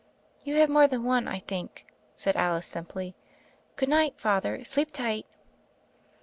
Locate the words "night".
3.89-4.15